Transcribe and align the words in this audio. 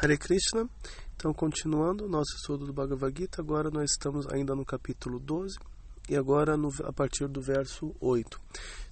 Hare 0.00 0.16
Krishna. 0.16 0.70
Então, 1.16 1.34
continuando 1.34 2.04
o 2.04 2.08
nosso 2.08 2.36
estudo 2.36 2.64
do 2.64 2.72
Bhagavad 2.72 3.12
Gita, 3.18 3.42
agora 3.42 3.68
nós 3.68 3.90
estamos 3.90 4.28
ainda 4.28 4.54
no 4.54 4.64
capítulo 4.64 5.18
12 5.18 5.58
e 6.08 6.16
agora 6.16 6.56
no, 6.56 6.72
a 6.84 6.92
partir 6.92 7.26
do 7.26 7.42
verso 7.42 7.92
8. 8.00 8.40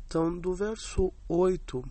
Então, 0.04 0.36
do 0.36 0.52
verso 0.52 1.12
8 1.28 1.84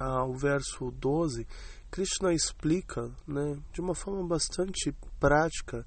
ao 0.00 0.34
verso 0.34 0.90
12, 0.90 1.46
Krishna 1.92 2.34
explica 2.34 3.08
né, 3.24 3.56
de 3.72 3.80
uma 3.80 3.94
forma 3.94 4.26
bastante 4.26 4.92
prática 5.20 5.86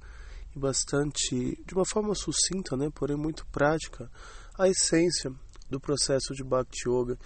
e 0.55 0.59
bastante, 0.59 1.61
de 1.66 1.73
uma 1.73 1.86
forma 1.86 2.16
sucinta, 2.16 2.77
né, 2.77 2.89
porém 2.95 3.18
muito 3.18 3.45
prática, 3.48 4.09
a 4.57 4.70
essência 4.70 5.34
do 5.70 5.82
processo 5.82 6.34
de 6.34 6.45
Bhakti 6.45 6.88
Yoga 6.88 7.18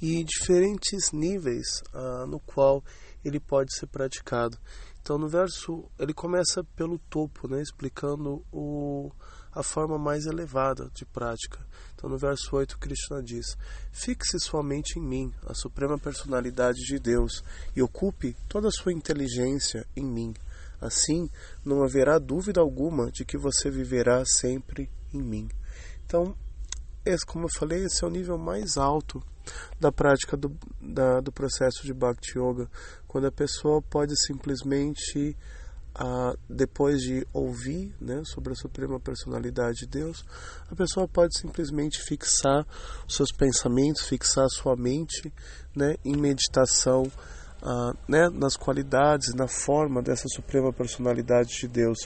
e 0.00 0.24
diferentes 0.24 1.12
níveis 1.12 1.82
ah, 1.92 2.26
no 2.26 2.40
qual 2.40 2.82
ele 3.24 3.40
pode 3.40 3.74
ser 3.74 3.86
praticado. 3.86 4.58
Então, 5.00 5.18
no 5.18 5.28
verso, 5.28 5.84
ele 5.98 6.14
começa 6.14 6.64
pelo 6.76 6.98
topo, 6.98 7.48
né, 7.48 7.60
explicando 7.60 8.44
o, 8.52 9.10
a 9.52 9.62
forma 9.62 9.98
mais 9.98 10.26
elevada 10.26 10.90
de 10.94 11.04
prática. 11.04 11.58
Então, 11.94 12.08
no 12.08 12.18
verso 12.18 12.56
8, 12.56 12.78
Krishna 12.78 13.22
diz: 13.22 13.56
Fixe 13.92 14.38
sua 14.38 14.62
mente 14.62 14.98
em 14.98 15.02
mim, 15.02 15.32
a 15.46 15.54
suprema 15.54 15.98
personalidade 15.98 16.78
de 16.80 16.98
Deus, 16.98 17.44
e 17.74 17.82
ocupe 17.82 18.36
toda 18.48 18.68
a 18.68 18.72
sua 18.72 18.92
inteligência 18.92 19.86
em 19.96 20.04
mim. 20.04 20.34
Assim, 20.80 21.30
não 21.64 21.82
haverá 21.82 22.18
dúvida 22.18 22.60
alguma 22.60 23.10
de 23.10 23.24
que 23.24 23.38
você 23.38 23.70
viverá 23.70 24.22
sempre 24.24 24.90
em 25.12 25.22
mim. 25.22 25.48
Então, 26.04 26.36
esse, 27.04 27.24
como 27.24 27.46
eu 27.46 27.50
falei, 27.58 27.84
esse 27.84 28.02
é 28.04 28.06
o 28.06 28.10
nível 28.10 28.38
mais 28.38 28.76
alto 28.76 29.22
da 29.78 29.92
prática 29.92 30.36
do, 30.36 30.56
da, 30.80 31.20
do 31.20 31.30
processo 31.30 31.84
de 31.84 31.92
Bhakti 31.92 32.38
Yoga, 32.38 32.68
quando 33.06 33.26
a 33.26 33.32
pessoa 33.32 33.82
pode 33.82 34.14
simplesmente, 34.26 35.36
ah, 35.94 36.34
depois 36.48 37.00
de 37.00 37.26
ouvir 37.32 37.94
né, 38.00 38.22
sobre 38.24 38.52
a 38.52 38.56
Suprema 38.56 38.98
Personalidade 38.98 39.80
de 39.80 39.86
Deus, 39.86 40.24
a 40.70 40.74
pessoa 40.74 41.06
pode 41.06 41.38
simplesmente 41.38 42.00
fixar 42.02 42.66
seus 43.06 43.30
pensamentos, 43.30 44.06
fixar 44.06 44.48
sua 44.48 44.74
mente 44.76 45.32
né, 45.76 45.96
em 46.04 46.16
meditação 46.16 47.04
ah, 47.64 47.94
né, 48.06 48.28
nas 48.28 48.56
qualidades 48.56 49.34
na 49.34 49.48
forma 49.48 50.02
dessa 50.02 50.28
Suprema 50.28 50.72
Personalidade 50.72 51.58
de 51.58 51.66
Deus. 51.66 51.98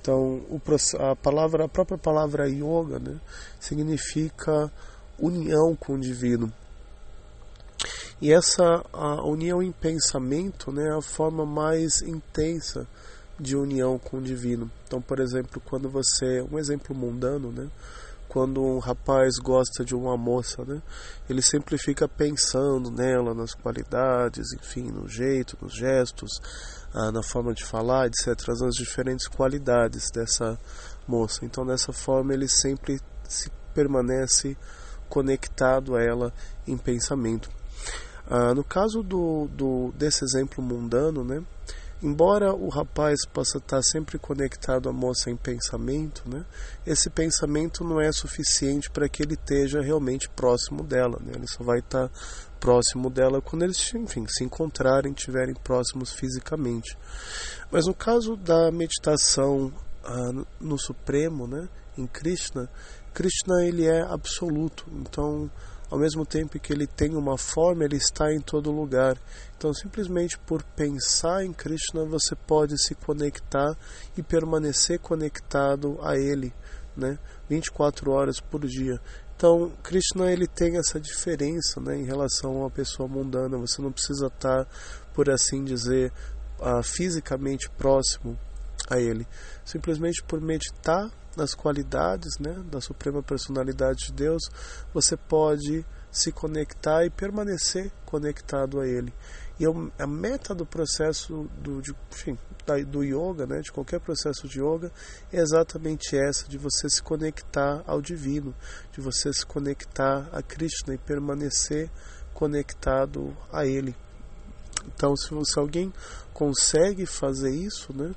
Então, 0.00 0.42
o, 0.48 0.60
a 0.98 1.14
palavra, 1.14 1.66
a 1.66 1.68
própria 1.68 1.98
palavra 1.98 2.48
yoga, 2.48 2.98
né, 2.98 3.20
significa 3.60 4.72
união 5.18 5.76
com 5.76 5.94
o 5.94 6.00
divino. 6.00 6.50
E 8.20 8.32
essa 8.32 8.82
união 9.24 9.62
em 9.62 9.70
pensamento 9.70 10.72
né, 10.72 10.88
é 10.88 10.96
a 10.96 11.02
forma 11.02 11.44
mais 11.44 12.00
intensa 12.00 12.86
de 13.38 13.54
união 13.54 13.98
com 13.98 14.16
o 14.16 14.22
divino. 14.22 14.70
Então, 14.86 15.02
por 15.02 15.20
exemplo, 15.20 15.60
quando 15.64 15.90
você. 15.90 16.40
Um 16.50 16.58
exemplo 16.58 16.96
mundano, 16.96 17.52
né? 17.52 17.68
Quando 18.28 18.62
um 18.62 18.78
rapaz 18.78 19.36
gosta 19.38 19.84
de 19.84 19.94
uma 19.94 20.16
moça, 20.16 20.64
né? 20.64 20.82
Ele 21.28 21.40
sempre 21.40 21.78
fica 21.78 22.08
pensando 22.08 22.90
nela, 22.90 23.34
nas 23.34 23.54
qualidades, 23.54 24.52
enfim, 24.52 24.90
no 24.90 25.08
jeito, 25.08 25.56
nos 25.60 25.74
gestos, 25.74 26.30
ah, 26.92 27.10
na 27.12 27.22
forma 27.22 27.54
de 27.54 27.64
falar, 27.64 28.06
etc., 28.06 28.48
nas 28.60 28.74
diferentes 28.74 29.28
qualidades 29.28 30.10
dessa 30.12 30.58
moça. 31.06 31.44
Então, 31.44 31.64
dessa 31.64 31.92
forma, 31.92 32.34
ele 32.34 32.48
sempre 32.48 33.00
se 33.28 33.50
permanece 33.74 34.56
conectado 35.08 35.94
a 35.94 36.02
ela 36.02 36.32
em 36.66 36.76
pensamento. 36.76 37.50
Ah, 38.28 38.54
no 38.54 38.64
caso 38.64 39.02
do, 39.02 39.46
do, 39.48 39.92
desse 39.92 40.24
exemplo 40.24 40.62
mundano, 40.62 41.22
né, 41.22 41.42
embora 42.02 42.54
o 42.54 42.68
rapaz 42.68 43.26
possa 43.32 43.58
estar 43.58 43.82
sempre 43.82 44.18
conectado 44.18 44.88
à 44.88 44.92
moça 44.92 45.30
em 45.30 45.36
pensamento, 45.36 46.22
né, 46.28 46.44
esse 46.86 47.08
pensamento 47.08 47.82
não 47.84 48.00
é 48.00 48.12
suficiente 48.12 48.90
para 48.90 49.08
que 49.08 49.22
ele 49.22 49.34
esteja 49.34 49.80
realmente 49.80 50.28
próximo 50.28 50.82
dela. 50.82 51.18
Né, 51.20 51.32
ele 51.34 51.46
só 51.48 51.64
vai 51.64 51.78
estar 51.78 52.10
próximo 52.60 53.10
dela 53.10 53.40
quando 53.40 53.62
eles 53.62 53.92
enfim, 53.94 54.26
se 54.28 54.44
encontrarem, 54.44 55.12
estiverem 55.12 55.54
próximos 55.54 56.12
fisicamente. 56.12 56.96
Mas 57.70 57.86
no 57.86 57.94
caso 57.94 58.36
da 58.36 58.70
meditação 58.70 59.72
ah, 60.04 60.44
no 60.60 60.78
Supremo, 60.78 61.46
né, 61.46 61.68
em 61.96 62.06
Krishna, 62.06 62.68
Krishna 63.12 63.64
ele 63.64 63.86
é 63.86 64.02
absoluto. 64.02 64.84
Então 64.92 65.50
ao 65.90 65.98
mesmo 65.98 66.26
tempo 66.26 66.58
que 66.58 66.72
ele 66.72 66.86
tem 66.86 67.14
uma 67.14 67.38
forma, 67.38 67.84
ele 67.84 67.96
está 67.96 68.32
em 68.32 68.40
todo 68.40 68.70
lugar. 68.70 69.16
Então, 69.56 69.72
simplesmente 69.72 70.38
por 70.38 70.62
pensar 70.62 71.44
em 71.44 71.52
Krishna, 71.52 72.04
você 72.04 72.34
pode 72.34 72.76
se 72.82 72.94
conectar 72.94 73.76
e 74.16 74.22
permanecer 74.22 74.98
conectado 74.98 75.98
a 76.02 76.16
ele, 76.16 76.52
né? 76.96 77.18
24 77.48 78.10
horas 78.10 78.40
por 78.40 78.66
dia. 78.66 79.00
Então, 79.36 79.70
Krishna 79.82 80.32
ele 80.32 80.46
tem 80.46 80.78
essa 80.78 80.98
diferença, 80.98 81.78
né, 81.78 81.94
em 81.94 82.04
relação 82.04 82.52
a 82.52 82.60
uma 82.60 82.70
pessoa 82.70 83.06
mundana. 83.06 83.58
Você 83.58 83.82
não 83.82 83.92
precisa 83.92 84.28
estar, 84.28 84.66
por 85.12 85.28
assim 85.28 85.62
dizer, 85.62 86.10
uh, 86.58 86.82
fisicamente 86.82 87.68
próximo 87.70 88.38
a 88.88 88.98
ele. 88.98 89.26
Simplesmente 89.64 90.22
por 90.22 90.40
meditar 90.40 91.10
nas 91.36 91.54
qualidades 91.54 92.38
né, 92.38 92.64
da 92.70 92.80
Suprema 92.80 93.22
Personalidade 93.22 94.06
de 94.06 94.12
Deus, 94.12 94.42
você 94.92 95.16
pode 95.16 95.84
se 96.10 96.32
conectar 96.32 97.04
e 97.04 97.10
permanecer 97.10 97.92
conectado 98.06 98.80
a 98.80 98.86
Ele. 98.86 99.12
E 99.60 99.64
a 99.98 100.06
meta 100.06 100.54
do 100.54 100.64
processo 100.64 101.48
do, 101.58 101.82
de, 101.82 101.94
enfim, 102.10 102.38
do 102.88 103.02
yoga, 103.02 103.46
né, 103.46 103.60
de 103.60 103.70
qualquer 103.70 104.00
processo 104.00 104.48
de 104.48 104.60
yoga, 104.60 104.90
é 105.30 105.38
exatamente 105.38 106.16
essa, 106.16 106.48
de 106.48 106.56
você 106.56 106.88
se 106.88 107.02
conectar 107.02 107.82
ao 107.86 108.00
divino, 108.00 108.54
de 108.92 109.00
você 109.00 109.32
se 109.32 109.44
conectar 109.44 110.28
a 110.32 110.42
Krishna 110.42 110.94
e 110.94 110.98
permanecer 110.98 111.90
conectado 112.32 113.36
a 113.52 113.66
Ele. 113.66 113.94
Então, 114.86 115.14
se, 115.16 115.28
se 115.44 115.58
alguém 115.58 115.92
consegue 116.32 117.04
fazer 117.04 117.50
isso, 117.50 117.94
né, 117.94 118.14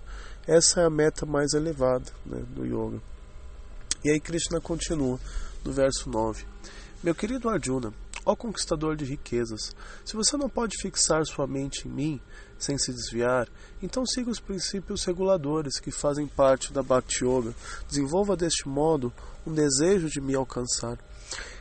essa 0.47 0.81
é 0.81 0.85
a 0.85 0.89
meta 0.89 1.25
mais 1.25 1.53
elevada 1.53 2.11
né, 2.25 2.43
do 2.49 2.65
yoga. 2.65 3.01
E 4.03 4.09
aí 4.09 4.19
Krishna 4.19 4.61
continua 4.61 5.19
no 5.63 5.71
verso 5.71 6.09
9. 6.09 6.45
Meu 7.03 7.13
querido 7.13 7.49
Arjuna, 7.49 7.93
ó 8.25 8.35
conquistador 8.35 8.95
de 8.95 9.05
riquezas, 9.05 9.75
se 10.05 10.15
você 10.15 10.37
não 10.37 10.49
pode 10.49 10.77
fixar 10.81 11.25
sua 11.25 11.47
mente 11.47 11.87
em 11.87 11.91
mim 11.91 12.21
sem 12.57 12.77
se 12.77 12.91
desviar, 12.91 13.47
então 13.81 14.05
siga 14.05 14.29
os 14.29 14.39
princípios 14.39 15.05
reguladores 15.05 15.79
que 15.79 15.91
fazem 15.91 16.27
parte 16.27 16.73
da 16.73 16.83
Bhakti 16.83 17.23
Yoga. 17.23 17.53
Desenvolva 17.87 18.35
deste 18.35 18.67
modo 18.67 19.13
um 19.45 19.53
desejo 19.53 20.09
de 20.09 20.19
me 20.19 20.35
alcançar. 20.35 20.97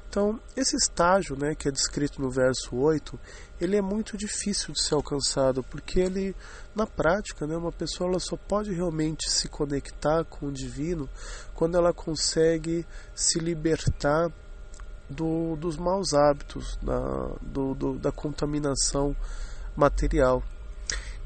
Então, 0.08 0.40
esse 0.56 0.74
estágio, 0.74 1.36
né, 1.36 1.54
que 1.54 1.68
é 1.68 1.70
descrito 1.70 2.22
no 2.22 2.30
verso 2.30 2.74
8, 2.74 3.18
ele 3.60 3.76
é 3.76 3.82
muito 3.82 4.16
difícil 4.16 4.72
de 4.72 4.82
ser 4.82 4.94
alcançado, 4.94 5.62
porque 5.62 6.00
ele, 6.00 6.34
na 6.74 6.86
prática, 6.86 7.46
né, 7.46 7.54
uma 7.56 7.70
pessoa 7.70 8.08
ela 8.08 8.18
só 8.18 8.34
pode 8.34 8.72
realmente 8.72 9.30
se 9.30 9.48
conectar 9.48 10.24
com 10.24 10.46
o 10.46 10.52
divino 10.52 11.08
quando 11.54 11.76
ela 11.76 11.92
consegue 11.92 12.86
se 13.14 13.38
libertar 13.38 14.32
do, 15.10 15.56
dos 15.56 15.76
maus 15.76 16.14
hábitos, 16.14 16.78
da, 16.82 17.00
do, 17.42 17.74
do, 17.74 17.98
da 17.98 18.10
contaminação 18.10 19.14
material. 19.76 20.42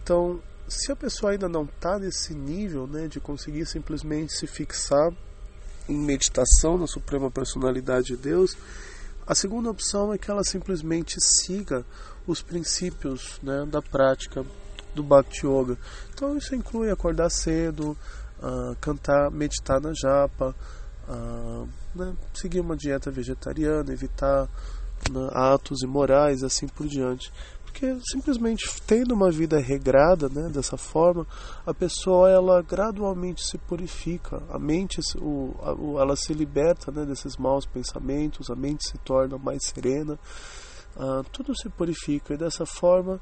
Então, 0.02 0.42
se 0.66 0.90
a 0.90 0.96
pessoa 0.96 1.32
ainda 1.32 1.48
não 1.48 1.64
está 1.64 2.00
nesse 2.00 2.34
nível 2.34 2.88
né, 2.88 3.06
de 3.06 3.20
conseguir 3.20 3.64
simplesmente 3.64 4.32
se 4.32 4.46
fixar 4.48 5.12
em 5.88 5.96
meditação 5.96 6.78
na 6.78 6.86
Suprema 6.86 7.30
Personalidade 7.30 8.08
de 8.08 8.16
Deus, 8.16 8.56
a 9.26 9.34
segunda 9.34 9.70
opção 9.70 10.12
é 10.12 10.18
que 10.18 10.30
ela 10.30 10.42
simplesmente 10.44 11.16
siga 11.20 11.84
os 12.26 12.42
princípios 12.42 13.38
né, 13.42 13.64
da 13.66 13.80
prática 13.80 14.44
do 14.94 15.02
Bhakti 15.02 15.46
Yoga. 15.46 15.78
Então 16.12 16.36
isso 16.36 16.54
inclui 16.54 16.90
acordar 16.90 17.30
cedo, 17.30 17.96
uh, 18.38 18.76
cantar, 18.80 19.30
meditar 19.30 19.80
na 19.80 19.92
japa, 19.94 20.54
uh, 21.08 21.68
né, 21.94 22.14
seguir 22.34 22.60
uma 22.60 22.76
dieta 22.76 23.10
vegetariana, 23.10 23.92
evitar 23.92 24.48
né, 25.10 25.28
atos 25.32 25.82
imorais, 25.82 26.42
assim 26.42 26.66
por 26.66 26.86
diante. 26.86 27.32
Porque 27.72 27.98
simplesmente 28.04 28.68
tendo 28.86 29.14
uma 29.14 29.30
vida 29.30 29.58
regrada, 29.58 30.28
né, 30.28 30.50
dessa 30.50 30.76
forma, 30.76 31.26
a 31.64 31.72
pessoa 31.72 32.30
ela 32.30 32.60
gradualmente 32.62 33.42
se 33.42 33.56
purifica, 33.56 34.42
a 34.50 34.58
mente 34.58 35.00
o, 35.18 35.54
a, 35.62 36.02
ela 36.02 36.14
se 36.14 36.34
liberta 36.34 36.92
né, 36.92 37.06
desses 37.06 37.36
maus 37.38 37.64
pensamentos, 37.64 38.50
a 38.50 38.54
mente 38.54 38.86
se 38.86 38.98
torna 38.98 39.38
mais 39.38 39.64
serena, 39.64 40.18
uh, 40.96 41.24
tudo 41.32 41.56
se 41.56 41.70
purifica 41.70 42.34
e 42.34 42.36
dessa 42.36 42.66
forma 42.66 43.18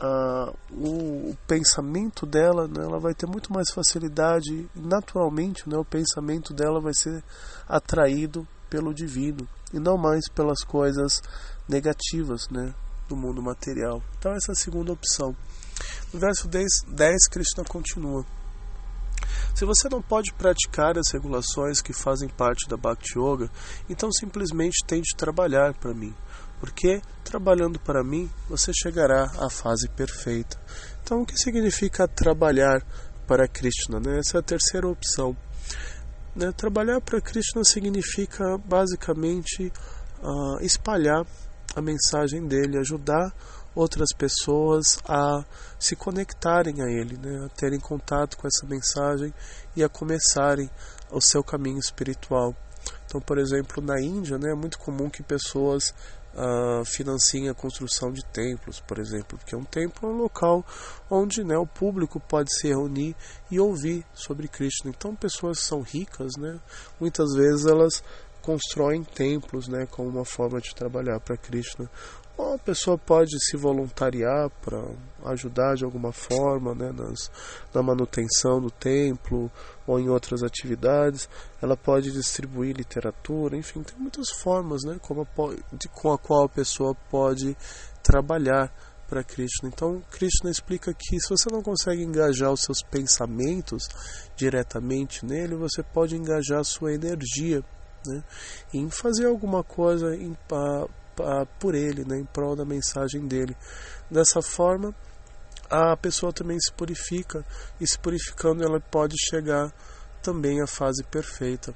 uh, 0.00 0.56
o, 0.72 1.30
o, 1.30 1.38
pensamento 1.46 2.24
dela, 2.24 2.66
né, 2.66 2.82
ela 2.82 2.98
vai 2.98 3.14
ter 3.14 3.26
muito 3.26 3.52
mais 3.52 3.70
facilidade, 3.70 4.66
naturalmente, 4.74 5.68
né, 5.68 5.76
o 5.76 5.84
pensamento 5.84 6.54
dela 6.54 6.80
vai 6.80 6.94
ser 6.94 7.22
atraído 7.68 8.48
pelo 8.70 8.94
divino 8.94 9.46
e 9.70 9.78
não 9.78 9.98
mais 9.98 10.30
pelas 10.30 10.64
coisas 10.64 11.20
negativas, 11.68 12.48
né, 12.48 12.74
do 13.08 13.16
mundo 13.16 13.42
material. 13.42 14.02
Então 14.18 14.32
essa 14.32 14.50
é 14.50 14.54
a 14.54 14.56
segunda 14.56 14.92
opção. 14.92 15.36
No 16.12 16.20
verso 16.20 16.48
10, 16.48 16.66
10 16.88 17.28
Krishna 17.28 17.64
continua. 17.64 18.24
Se 19.54 19.64
você 19.64 19.88
não 19.88 20.02
pode 20.02 20.32
praticar 20.34 20.98
as 20.98 21.10
regulações 21.12 21.80
que 21.80 21.92
fazem 21.92 22.28
parte 22.28 22.68
da 22.68 22.76
Bhakti 22.76 23.18
Yoga, 23.18 23.50
então 23.88 24.12
simplesmente 24.12 24.84
tente 24.86 25.16
trabalhar 25.16 25.72
para 25.74 25.94
mim, 25.94 26.14
porque 26.60 27.00
trabalhando 27.24 27.80
para 27.80 28.04
mim 28.04 28.30
você 28.48 28.70
chegará 28.74 29.24
à 29.38 29.48
fase 29.48 29.88
perfeita. 29.88 30.60
Então, 31.02 31.22
o 31.22 31.26
que 31.26 31.38
significa 31.38 32.06
trabalhar 32.06 32.82
para 33.26 33.48
Krishna? 33.48 34.00
Né? 34.00 34.18
Essa 34.18 34.38
é 34.38 34.40
a 34.40 34.42
terceira 34.42 34.88
opção. 34.88 35.36
Né? 36.34 36.52
Trabalhar 36.52 37.00
para 37.00 37.20
Krishna 37.20 37.64
significa 37.64 38.58
basicamente 38.58 39.72
uh, 40.22 40.60
espalhar 40.60 41.24
a 41.76 41.82
mensagem 41.82 42.46
dele, 42.46 42.78
ajudar 42.78 43.32
outras 43.74 44.08
pessoas 44.16 44.98
a 45.06 45.44
se 45.78 45.94
conectarem 45.94 46.82
a 46.82 46.90
ele, 46.90 47.18
né? 47.18 47.44
a 47.44 47.48
terem 47.50 47.78
contato 47.78 48.38
com 48.38 48.48
essa 48.48 48.66
mensagem 48.66 49.32
e 49.76 49.84
a 49.84 49.88
começarem 49.88 50.70
o 51.10 51.20
seu 51.20 51.44
caminho 51.44 51.78
espiritual. 51.78 52.56
Então, 53.04 53.20
por 53.20 53.38
exemplo, 53.38 53.82
na 53.82 54.00
Índia, 54.00 54.38
né, 54.38 54.52
é 54.52 54.54
muito 54.54 54.78
comum 54.78 55.10
que 55.10 55.22
pessoas 55.22 55.94
uh, 56.34 56.84
financiem 56.84 57.48
a 57.48 57.54
construção 57.54 58.10
de 58.12 58.24
templos, 58.26 58.80
por 58.80 58.98
exemplo, 58.98 59.38
porque 59.38 59.56
um 59.56 59.64
templo 59.64 60.08
é 60.08 60.12
um 60.12 60.16
local 60.16 60.64
onde 61.10 61.44
né, 61.44 61.56
o 61.56 61.66
público 61.66 62.20
pode 62.20 62.52
se 62.54 62.68
reunir 62.68 63.14
e 63.50 63.58
ouvir 63.58 64.04
sobre 64.14 64.48
Krishna. 64.48 64.90
Então, 64.90 65.14
pessoas 65.14 65.60
são 65.60 65.80
ricas, 65.80 66.32
né, 66.38 66.58
muitas 67.00 67.34
vezes 67.34 67.66
elas 67.66 68.02
constroem 68.46 69.02
templos 69.02 69.66
né, 69.66 69.86
como 69.90 70.08
uma 70.08 70.24
forma 70.24 70.60
de 70.60 70.72
trabalhar 70.72 71.18
para 71.18 71.36
Krishna. 71.36 71.90
Ou 72.38 72.54
a 72.54 72.58
pessoa 72.58 72.96
pode 72.96 73.32
se 73.44 73.56
voluntariar 73.56 74.48
para 74.60 74.88
ajudar 75.32 75.74
de 75.74 75.84
alguma 75.84 76.12
forma 76.12 76.74
né, 76.74 76.92
nas, 76.92 77.30
na 77.74 77.82
manutenção 77.82 78.60
do 78.60 78.70
templo 78.70 79.50
ou 79.84 79.98
em 79.98 80.08
outras 80.08 80.44
atividades. 80.44 81.28
Ela 81.60 81.76
pode 81.76 82.12
distribuir 82.12 82.76
literatura, 82.76 83.56
enfim, 83.56 83.82
tem 83.82 83.98
muitas 83.98 84.30
formas 84.30 84.82
né, 84.84 84.96
como 85.02 85.26
de, 85.72 85.88
com 85.88 86.12
a 86.12 86.18
qual 86.18 86.44
a 86.44 86.48
pessoa 86.48 86.94
pode 87.10 87.56
trabalhar 88.02 88.72
para 89.08 89.24
Krishna. 89.24 89.68
Então, 89.68 90.02
Krishna 90.10 90.50
explica 90.50 90.92
que 90.92 91.18
se 91.18 91.28
você 91.28 91.50
não 91.50 91.62
consegue 91.62 92.02
engajar 92.02 92.52
os 92.52 92.60
seus 92.60 92.82
pensamentos 92.82 93.88
diretamente 94.36 95.24
nele, 95.24 95.56
você 95.56 95.82
pode 95.82 96.16
engajar 96.16 96.60
a 96.60 96.64
sua 96.64 96.92
energia 96.92 97.64
né, 98.06 98.22
em 98.72 98.90
fazer 98.90 99.26
alguma 99.26 99.62
coisa 99.62 100.14
em, 100.14 100.36
por 101.58 101.74
ele, 101.74 102.04
né, 102.04 102.18
em 102.18 102.24
prol 102.24 102.56
da 102.56 102.64
mensagem 102.64 103.26
dele. 103.26 103.56
Dessa 104.10 104.40
forma, 104.42 104.94
a 105.70 105.96
pessoa 105.96 106.32
também 106.32 106.58
se 106.60 106.72
purifica 106.72 107.44
e 107.80 107.86
se 107.86 107.98
purificando 107.98 108.62
ela 108.62 108.80
pode 108.80 109.14
chegar 109.30 109.72
também 110.22 110.62
à 110.62 110.66
fase 110.66 111.02
perfeita. 111.04 111.74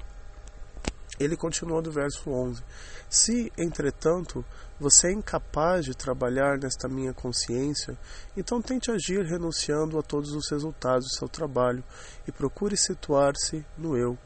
Ele 1.19 1.37
continua 1.37 1.81
do 1.81 1.91
verso 1.91 2.29
11: 2.29 2.63
Se, 3.09 3.51
entretanto, 3.57 4.43
você 4.79 5.09
é 5.09 5.11
incapaz 5.11 5.85
de 5.85 5.95
trabalhar 5.95 6.57
nesta 6.57 6.87
minha 6.89 7.13
consciência, 7.13 7.95
então 8.35 8.61
tente 8.61 8.89
agir 8.89 9.23
renunciando 9.23 9.99
a 9.99 10.01
todos 10.01 10.31
os 10.31 10.49
resultados 10.49 11.05
do 11.05 11.17
seu 11.19 11.29
trabalho 11.29 11.83
e 12.27 12.31
procure 12.31 12.75
situar-se 12.75 13.63
no 13.77 13.95
eu. 13.95 14.17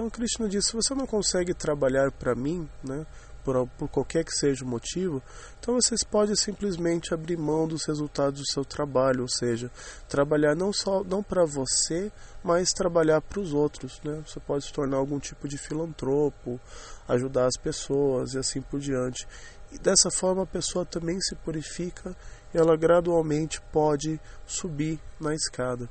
Então 0.00 0.08
Krishna 0.08 0.48
diz: 0.48 0.64
se 0.64 0.72
você 0.72 0.94
não 0.94 1.06
consegue 1.06 1.52
trabalhar 1.52 2.10
para 2.10 2.34
mim, 2.34 2.66
né, 2.82 3.06
por, 3.44 3.68
por 3.76 3.86
qualquer 3.86 4.24
que 4.24 4.32
seja 4.32 4.64
o 4.64 4.66
motivo, 4.66 5.22
então 5.60 5.74
vocês 5.74 6.02
podem 6.02 6.34
simplesmente 6.34 7.12
abrir 7.12 7.36
mão 7.36 7.68
dos 7.68 7.84
resultados 7.84 8.40
do 8.40 8.50
seu 8.50 8.64
trabalho, 8.64 9.20
ou 9.20 9.28
seja, 9.28 9.70
trabalhar 10.08 10.56
não 10.56 10.72
só 10.72 11.04
não 11.04 11.22
para 11.22 11.44
você, 11.44 12.10
mas 12.42 12.70
trabalhar 12.70 13.20
para 13.20 13.40
os 13.40 13.52
outros, 13.52 14.00
né? 14.02 14.22
Você 14.26 14.40
pode 14.40 14.64
se 14.64 14.72
tornar 14.72 14.96
algum 14.96 15.18
tipo 15.18 15.46
de 15.46 15.58
filantropo, 15.58 16.58
ajudar 17.06 17.44
as 17.44 17.58
pessoas 17.58 18.32
e 18.32 18.38
assim 18.38 18.62
por 18.62 18.80
diante. 18.80 19.28
E 19.70 19.78
dessa 19.78 20.10
forma 20.10 20.44
a 20.44 20.46
pessoa 20.46 20.86
também 20.86 21.20
se 21.20 21.34
purifica 21.34 22.16
e 22.54 22.56
ela 22.56 22.74
gradualmente 22.74 23.60
pode 23.70 24.18
subir 24.46 24.98
na 25.20 25.34
escada. 25.34 25.90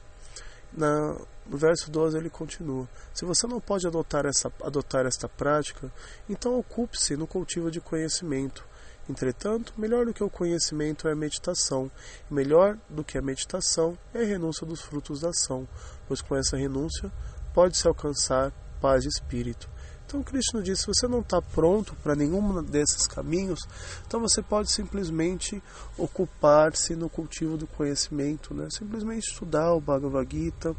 Na, 0.72 1.16
no 1.46 1.58
verso 1.58 1.90
12 1.90 2.18
ele 2.18 2.30
continua: 2.30 2.88
Se 3.14 3.26
você 3.26 3.48
não 3.48 3.60
pode 3.60 3.88
adotar, 3.88 4.26
essa, 4.26 4.52
adotar 4.64 5.06
esta 5.06 5.28
prática, 5.28 5.92
então 6.30 6.58
ocupe-se 6.58 7.16
no 7.16 7.28
cultivo 7.28 7.72
de 7.72 7.82
conhecimento. 7.82 8.68
Entretanto, 9.10 9.74
melhor 9.76 10.06
do 10.06 10.14
que 10.14 10.24
o 10.24 10.30
conhecimento 10.30 11.08
é 11.08 11.14
a 11.14 11.16
meditação, 11.16 11.90
e 12.30 12.34
melhor 12.34 12.78
do 12.88 13.04
que 13.04 13.18
a 13.18 13.22
meditação 13.22 13.98
é 14.14 14.20
a 14.20 14.26
renúncia 14.26 14.68
dos 14.68 14.82
frutos 14.82 15.22
da 15.22 15.30
ação, 15.30 15.68
pois 16.08 16.22
com 16.22 16.36
essa 16.36 16.56
renúncia 16.56 17.12
pode-se 17.52 17.88
alcançar 17.88 18.52
paz 18.80 19.02
de 19.02 19.10
espírito. 19.10 19.68
Então 20.10 20.24
Krishna 20.24 20.64
diz: 20.64 20.80
se 20.80 20.88
você 20.88 21.08
não 21.08 21.20
está 21.20 21.40
pronto 21.40 21.96
para 22.02 22.16
nenhum 22.16 22.64
desses 22.64 23.06
caminhos, 23.06 23.60
então 24.08 24.20
você 24.20 24.42
pode 24.42 24.72
simplesmente 24.72 25.62
ocupar-se 25.96 26.96
no 26.96 27.08
cultivo 27.08 27.56
do 27.56 27.68
conhecimento, 27.68 28.52
né? 28.56 28.68
simplesmente 28.72 29.30
estudar 29.30 29.72
o 29.72 29.80
Bhagavad 29.80 30.28
Gita 30.28 30.76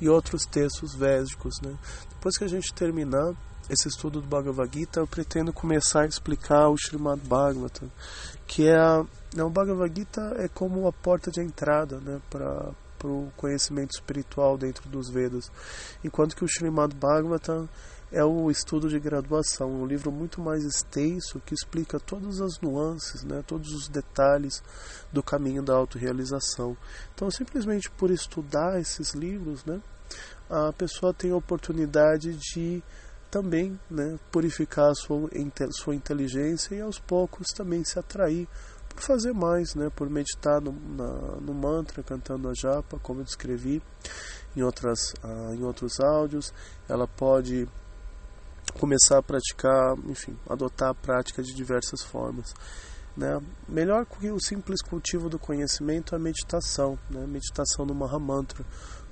e 0.00 0.08
outros 0.08 0.46
textos 0.46 0.94
védicos. 0.94 1.60
Né? 1.60 1.76
Depois 2.14 2.38
que 2.38 2.44
a 2.44 2.48
gente 2.48 2.72
terminar 2.72 3.34
esse 3.68 3.88
estudo 3.88 4.22
do 4.22 4.26
Bhagavad 4.26 4.70
Gita, 4.72 5.00
eu 5.00 5.06
pretendo 5.06 5.52
começar 5.52 6.02
a 6.02 6.06
explicar 6.06 6.70
o 6.70 6.76
Srimad 6.76 7.20
Bhagavatam, 7.26 7.92
que 8.46 8.66
é 8.66 8.74
a, 8.74 9.04
né, 9.34 9.44
o 9.44 9.50
Bhagavad 9.50 9.92
Gita 9.94 10.34
é 10.38 10.48
como 10.48 10.86
a 10.86 10.92
porta 10.92 11.30
de 11.30 11.42
entrada 11.42 11.98
né, 12.00 12.22
para 12.30 12.72
o 13.04 13.30
conhecimento 13.36 13.90
espiritual 13.90 14.56
dentro 14.56 14.88
dos 14.88 15.10
Vedas, 15.10 15.52
enquanto 16.02 16.34
que 16.34 16.42
o 16.44 16.48
Srimad 16.48 16.94
Bhagavatam 16.94 17.68
é 18.12 18.24
o 18.24 18.50
estudo 18.50 18.88
de 18.88 19.00
graduação, 19.00 19.70
um 19.70 19.86
livro 19.86 20.12
muito 20.12 20.40
mais 20.40 20.64
extenso 20.64 21.40
que 21.44 21.54
explica 21.54 21.98
todas 21.98 22.40
as 22.40 22.60
nuances, 22.60 23.24
né, 23.24 23.42
todos 23.46 23.72
os 23.72 23.88
detalhes 23.88 24.62
do 25.12 25.22
caminho 25.22 25.62
da 25.62 25.74
autorrealização. 25.74 26.76
Então, 27.14 27.30
simplesmente 27.30 27.90
por 27.90 28.10
estudar 28.10 28.80
esses 28.80 29.12
livros, 29.12 29.64
né, 29.64 29.80
a 30.48 30.72
pessoa 30.72 31.12
tem 31.12 31.32
a 31.32 31.36
oportunidade 31.36 32.34
de 32.34 32.82
também 33.28 33.78
né, 33.90 34.18
purificar 34.30 34.90
a 34.90 34.94
sua, 34.94 35.28
sua 35.72 35.94
inteligência 35.94 36.76
e 36.76 36.80
aos 36.80 37.00
poucos 37.00 37.48
também 37.48 37.84
se 37.84 37.98
atrair 37.98 38.48
por 38.88 39.02
fazer 39.02 39.34
mais, 39.34 39.74
né, 39.74 39.90
por 39.94 40.08
meditar 40.08 40.60
no, 40.60 40.72
na, 40.72 41.40
no 41.40 41.52
mantra, 41.52 42.02
cantando 42.02 42.48
a 42.48 42.54
japa, 42.54 42.98
como 43.00 43.20
eu 43.20 43.24
descrevi 43.24 43.82
em, 44.56 44.62
outras, 44.62 45.12
uh, 45.24 45.52
em 45.54 45.64
outros 45.64 46.00
áudios. 46.00 46.54
Ela 46.88 47.06
pode 47.06 47.68
começar 48.78 49.18
a 49.18 49.22
praticar, 49.22 49.96
enfim, 50.06 50.36
adotar 50.48 50.90
a 50.90 50.94
prática 50.94 51.42
de 51.42 51.54
diversas 51.54 52.02
formas. 52.02 52.54
Né? 53.16 53.40
Melhor 53.66 54.04
que 54.04 54.30
o 54.30 54.38
simples 54.38 54.82
cultivo 54.82 55.30
do 55.30 55.38
conhecimento 55.38 56.14
é 56.14 56.16
a 56.16 56.20
meditação, 56.20 56.98
né? 57.10 57.26
meditação 57.26 57.86
no 57.86 57.94
Mahamantra, 57.94 58.64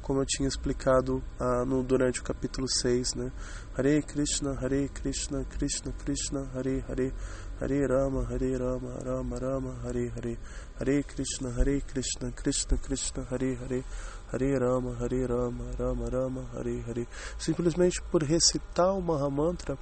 como 0.02 0.20
eu 0.20 0.26
tinha 0.26 0.46
explicado 0.46 1.22
ah, 1.40 1.64
no, 1.64 1.82
durante 1.82 2.20
o 2.20 2.22
capítulo 2.22 2.68
6. 2.68 3.14
Né? 3.14 3.32
Hare 3.74 4.02
Krishna, 4.02 4.52
Hare 4.60 4.90
Krishna, 4.90 5.44
Krishna 5.44 5.92
Krishna, 5.92 6.50
Hare 6.54 6.84
Hare, 6.86 7.14
Hare 7.60 7.86
Rama, 7.86 8.26
Hare 8.28 8.58
Rama, 8.58 8.98
Rama 9.04 9.38
Rama, 9.38 9.74
Hare 9.84 10.10
Hare, 10.16 10.36
Hare 10.78 11.02
Krishna, 11.04 11.50
Hare 11.50 11.80
Krishna, 11.80 12.32
Krishna 12.32 12.76
Krishna, 12.78 13.24
Hare 13.30 13.54
Hare, 13.54 13.84
Hare 14.32 14.58
Rama, 14.58 14.96
Hare 15.00 15.26
Rama, 15.26 15.64
Rama 15.78 16.10
Rama, 16.10 16.44
Hare 16.52 16.84
Hare. 16.88 17.06
Simplesmente 17.38 18.02
por 18.10 18.24
recitar 18.24 18.92
o 18.92 19.00
Mahamantra, 19.00 19.78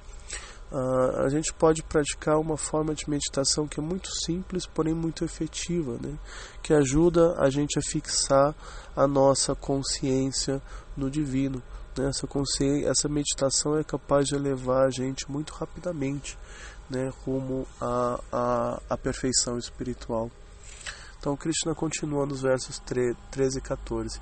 uh, 0.71 1.25
a 1.25 1.29
gente 1.29 1.51
pode 1.53 1.81
praticar 1.81 2.39
uma 2.39 2.57
forma 2.57 2.93
de 2.93 3.09
meditação 3.09 3.67
que 3.67 3.79
é 3.79 3.83
muito 3.83 4.07
simples, 4.23 4.67
porém 4.67 4.93
muito 4.93 5.25
efetiva, 5.25 5.97
né? 5.99 6.15
que 6.61 6.75
ajuda 6.75 7.35
a 7.39 7.49
gente 7.49 7.79
a 7.79 7.81
fixar 7.81 8.53
a 8.95 9.07
nossa 9.07 9.55
consciência 9.55 10.61
no 10.95 11.09
divino. 11.09 11.61
Né? 11.97 12.07
Essa, 12.07 12.27
consciência, 12.27 12.87
essa 12.87 13.09
meditação 13.09 13.77
é 13.77 13.83
capaz 13.83 14.27
de 14.27 14.35
levar 14.35 14.85
a 14.85 14.89
gente 14.89 15.29
muito 15.31 15.53
rapidamente 15.53 16.37
né? 16.93 17.11
rumo 17.25 17.67
à, 17.81 18.19
à, 18.31 18.81
à 18.91 18.97
perfeição 18.97 19.57
espiritual. 19.57 20.29
Então 21.17 21.35
Krishna 21.35 21.73
continua 21.73 22.25
nos 22.25 22.41
versos 22.41 22.79
13 22.79 23.57
e 23.57 23.61
14. 23.61 24.21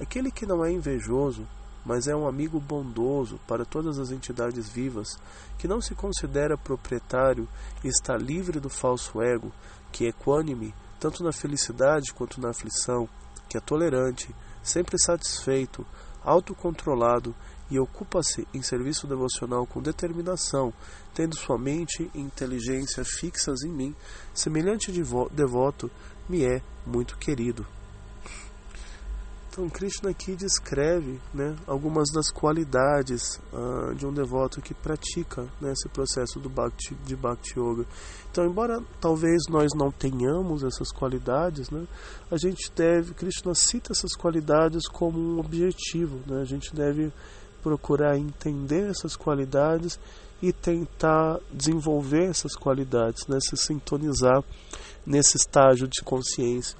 Aquele 0.00 0.30
que 0.30 0.46
não 0.46 0.64
é 0.64 0.70
invejoso, 0.70 1.46
mas 1.84 2.06
é 2.06 2.14
um 2.14 2.28
amigo 2.28 2.60
bondoso 2.60 3.40
para 3.46 3.64
todas 3.64 3.98
as 3.98 4.10
entidades 4.10 4.68
vivas, 4.68 5.18
que 5.58 5.66
não 5.66 5.80
se 5.80 5.94
considera 5.94 6.56
proprietário 6.56 7.48
e 7.82 7.88
está 7.88 8.16
livre 8.16 8.60
do 8.60 8.70
falso 8.70 9.20
ego, 9.20 9.52
que 9.90 10.04
é 10.04 10.08
equânime 10.08 10.74
tanto 11.00 11.24
na 11.24 11.32
felicidade 11.32 12.12
quanto 12.12 12.40
na 12.40 12.50
aflição, 12.50 13.08
que 13.48 13.58
é 13.58 13.60
tolerante, 13.60 14.32
sempre 14.62 14.96
satisfeito, 14.96 15.84
autocontrolado 16.22 17.34
e 17.72 17.80
ocupa-se 17.80 18.46
em 18.52 18.60
serviço 18.60 19.06
devocional 19.06 19.66
com 19.66 19.80
determinação, 19.80 20.74
tendo 21.14 21.34
sua 21.34 21.56
mente 21.56 22.10
e 22.14 22.20
inteligência 22.20 23.02
fixas 23.02 23.62
em 23.62 23.72
mim, 23.72 23.96
semelhante 24.34 24.92
devoto 25.32 25.90
me 26.28 26.44
é 26.44 26.60
muito 26.86 27.16
querido. 27.16 27.66
Então, 29.52 29.68
Krishna 29.68 30.08
aqui 30.08 30.34
descreve 30.34 31.20
né, 31.32 31.54
algumas 31.66 32.10
das 32.10 32.30
qualidades 32.30 33.38
uh, 33.52 33.94
de 33.94 34.06
um 34.06 34.12
devoto 34.12 34.62
que 34.62 34.72
pratica 34.72 35.42
né, 35.60 35.72
esse 35.72 35.90
processo 35.90 36.40
do 36.40 36.48
bhakti, 36.48 36.94
de 37.04 37.14
Bhakti 37.14 37.58
Yoga. 37.58 37.84
Então, 38.30 38.46
embora 38.46 38.82
talvez 38.98 39.42
nós 39.50 39.68
não 39.74 39.90
tenhamos 39.90 40.64
essas 40.64 40.90
qualidades, 40.90 41.68
né, 41.68 41.86
a 42.30 42.38
gente 42.38 42.72
deve, 42.74 43.12
Krishna 43.12 43.54
cita 43.54 43.92
essas 43.92 44.14
qualidades 44.16 44.88
como 44.88 45.18
um 45.18 45.38
objetivo. 45.38 46.20
Né, 46.26 46.40
a 46.40 46.46
gente 46.46 46.74
deve 46.74 47.12
procurar 47.62 48.18
entender 48.18 48.90
essas 48.90 49.16
qualidades 49.16 49.98
e 50.42 50.52
tentar 50.52 51.38
desenvolver 51.52 52.24
essas 52.24 52.56
qualidades, 52.56 53.26
né, 53.28 53.38
se 53.40 53.56
sintonizar 53.56 54.42
nesse 55.06 55.36
estágio 55.36 55.86
de 55.86 56.02
consciência. 56.02 56.76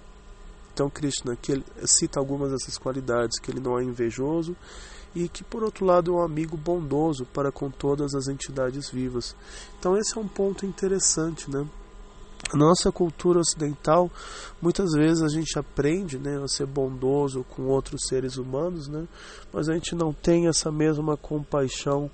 Então 0.74 0.90
Krishna 0.90 1.38
ele 1.48 1.64
cita 1.84 2.18
algumas 2.18 2.50
dessas 2.50 2.76
qualidades, 2.78 3.38
que 3.38 3.50
ele 3.50 3.60
não 3.60 3.78
é 3.78 3.84
invejoso 3.84 4.56
e 5.14 5.28
que 5.28 5.44
por 5.44 5.62
outro 5.62 5.84
lado 5.84 6.12
é 6.12 6.14
um 6.14 6.22
amigo 6.22 6.56
bondoso 6.56 7.26
para 7.26 7.52
com 7.52 7.70
todas 7.70 8.14
as 8.14 8.26
entidades 8.26 8.90
vivas. 8.90 9.36
Então 9.78 9.96
esse 9.96 10.16
é 10.16 10.20
um 10.20 10.26
ponto 10.26 10.64
interessante, 10.64 11.50
né? 11.50 11.66
A 12.52 12.56
nossa 12.56 12.92
cultura 12.92 13.40
ocidental, 13.40 14.10
muitas 14.60 14.90
vezes 14.92 15.22
a 15.22 15.28
gente 15.28 15.58
aprende 15.58 16.18
né, 16.18 16.38
a 16.42 16.46
ser 16.46 16.66
bondoso 16.66 17.44
com 17.44 17.62
outros 17.62 18.02
seres 18.06 18.36
humanos, 18.36 18.88
né, 18.88 19.08
mas 19.50 19.70
a 19.70 19.74
gente 19.74 19.94
não 19.94 20.12
tem 20.12 20.48
essa 20.48 20.70
mesma 20.70 21.16
compaixão 21.16 22.10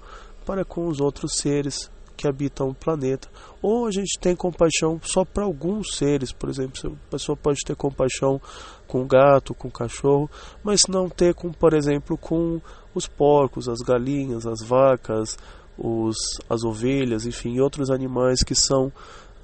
para 0.46 0.64
com 0.64 0.86
os 0.86 1.00
outros 1.00 1.38
seres 1.38 1.90
que 2.16 2.28
habitam 2.28 2.68
o 2.68 2.74
planeta. 2.74 3.28
Ou 3.60 3.86
a 3.86 3.90
gente 3.90 4.18
tem 4.20 4.36
compaixão 4.36 5.00
só 5.02 5.24
para 5.24 5.44
alguns 5.44 5.96
seres, 5.96 6.32
por 6.32 6.48
exemplo, 6.48 6.96
a 7.08 7.10
pessoa 7.10 7.36
pode 7.36 7.58
ter 7.64 7.74
compaixão 7.74 8.40
com 8.86 9.02
o 9.02 9.06
gato, 9.06 9.54
com 9.54 9.68
o 9.68 9.72
cachorro, 9.72 10.30
mas 10.62 10.80
não 10.88 11.08
ter 11.08 11.34
com, 11.34 11.52
por 11.52 11.74
exemplo, 11.74 12.16
com 12.16 12.60
os 12.94 13.06
porcos, 13.06 13.68
as 13.68 13.78
galinhas, 13.78 14.46
as 14.46 14.66
vacas, 14.66 15.36
os, 15.78 16.16
as 16.50 16.64
ovelhas, 16.64 17.24
enfim, 17.24 17.60
outros 17.60 17.90
animais 17.90 18.42
que 18.42 18.54
são 18.54 18.92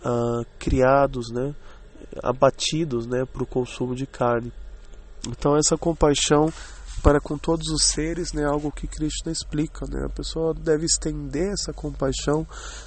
ah, 0.04 0.42
criados, 0.58 1.30
né, 1.30 1.54
abatidos, 2.23 3.06
né, 3.06 3.25
para 3.25 3.42
o 3.42 3.46
consumo 3.46 3.94
de 3.94 4.06
carne. 4.06 4.52
Então 5.26 5.56
essa 5.56 5.76
compaixão 5.76 6.52
para 7.02 7.20
com 7.20 7.37
todos 7.37 7.68
os 7.68 7.84
seres, 7.84 8.32
né, 8.32 8.46
algo 8.46 8.73
que 8.73 8.87
Krishna 8.87 9.30
explica, 9.30 9.84
né? 9.87 10.06
A 10.06 10.08
pessoa 10.08 10.54
deve 10.54 10.87
estender 10.87 11.52
essa 11.52 11.70
compaixão 11.70 12.46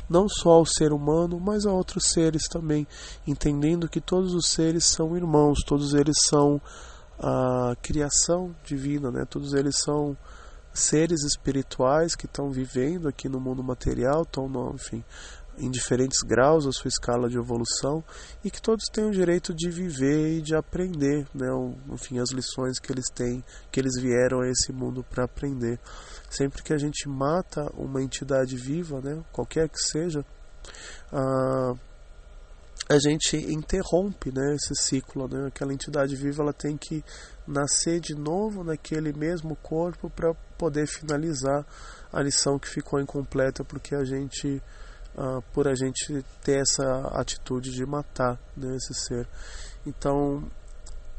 não 0.10 0.28
só 0.28 0.54
ao 0.54 0.66
ser 0.66 0.92
humano, 0.92 1.40
mas 1.40 1.68
a 1.68 1.72
outros 1.72 2.06
seres 2.06 2.48
também, 2.48 2.88
entendendo 3.28 3.88
que 3.88 4.02
todos 4.02 4.34
os 4.34 4.50
seres 4.50 4.86
são 4.86 5.16
irmãos, 5.16 5.60
todos 5.64 5.94
eles 5.94 6.16
são 6.24 6.60
a 7.20 7.76
criação 7.80 8.56
divina, 8.66 9.12
né? 9.12 9.24
Todos 9.30 9.54
eles 9.54 9.78
são 9.78 10.18
seres 10.74 11.24
espirituais 11.24 12.16
que 12.16 12.26
estão 12.26 12.50
vivendo 12.50 13.08
aqui 13.08 13.30
no 13.30 13.40
mundo 13.40 13.64
material, 13.64 14.24
estão, 14.24 14.50
enfim, 14.74 15.04
em 15.58 15.70
diferentes 15.70 16.20
graus 16.22 16.66
a 16.66 16.72
sua 16.72 16.90
escala 16.90 17.30
de 17.30 17.38
evolução 17.38 18.04
e 18.44 18.52
que 18.52 18.62
todos 18.62 18.86
têm 18.92 19.06
o 19.06 19.12
direito 19.12 19.54
de 19.54 19.70
viver 19.70 20.38
e 20.38 20.42
de 20.42 20.56
aprender, 20.56 21.28
né, 21.34 21.48
enfim, 21.90 22.20
as 22.20 22.32
lições 22.32 22.80
que 22.80 22.92
eles 22.92 23.10
têm, 23.14 23.44
que 23.72 23.80
eles 23.80 24.00
vieram 24.00 24.42
a 24.42 24.50
esse 24.50 24.72
mundo 24.72 25.04
para 25.04 25.24
aprender. 25.24 25.80
Sempre 26.30 26.62
que 26.62 26.74
a 26.74 26.78
gente 26.78 27.08
mata 27.08 27.72
uma 27.76 28.02
entidade 28.02 28.56
viva, 28.56 29.02
né, 29.02 29.24
qualquer 29.32 29.68
que 29.70 29.80
seja, 29.80 30.24
a, 31.12 31.74
a 32.90 33.00
gente 33.00 33.36
interrompe, 33.36 34.32
né, 34.32 34.56
esse 34.56 34.76
ciclo, 34.76 35.28
né, 35.28 35.48
aquela 35.48 35.74
entidade 35.74 36.16
viva 36.16 36.44
ela 36.44 36.54
tem 36.54 36.78
que 36.78 37.04
nascer 37.48 38.00
de 38.00 38.14
novo 38.14 38.64
naquele 38.64 39.12
mesmo 39.14 39.56
corpo 39.56 40.10
para 40.10 40.34
poder 40.58 40.88
finalizar 40.88 41.66
a 42.12 42.22
lição 42.22 42.60
que 42.60 42.68
ficou 42.68 43.00
incompleta 43.00 43.64
porque 43.64 43.96
a 43.96 44.04
gente 44.04 44.62
uh, 45.18 45.42
por 45.52 45.68
a 45.68 45.74
gente 45.74 46.24
ter 46.44 46.62
essa 46.62 46.84
atitude 47.14 47.72
de 47.72 47.86
matar 47.86 48.40
né, 48.56 48.76
esse 48.76 48.94
ser. 48.94 49.28
Então, 49.86 50.44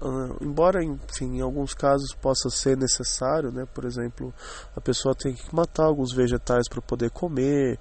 uh, 0.01 0.45
embora 0.45 0.83
enfim, 0.83 1.39
em 1.39 1.41
alguns 1.41 1.75
casos 1.75 2.15
possa 2.15 2.49
ser 2.49 2.77
necessário, 2.77 3.51
né, 3.51 3.67
por 3.75 3.85
exemplo, 3.85 4.33
a 4.77 4.81
pessoa 4.81 5.15
tem 5.15 5.35
que 5.35 5.55
matar 5.55 5.87
alguns 5.87 6.13
vegetais 6.13 6.69
para 6.69 6.81
poder 6.81 7.11
comer, 7.11 7.79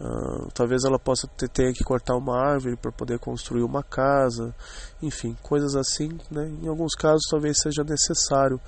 uh, 0.00 0.48
talvez 0.52 0.84
ela 0.84 0.98
possa 0.98 1.26
ter, 1.26 1.48
tenha 1.48 1.72
que 1.72 1.82
cortar 1.82 2.16
uma 2.16 2.38
árvore 2.38 2.76
para 2.76 2.92
poder 2.92 3.18
construir 3.18 3.62
uma 3.62 3.82
casa, 3.82 4.54
enfim, 5.02 5.36
coisas 5.42 5.74
assim. 5.74 6.18
Né, 6.30 6.48
em 6.62 6.68
alguns 6.68 6.94
casos 6.94 7.22
talvez 7.30 7.58
seja 7.60 7.82
necessário 7.82 8.60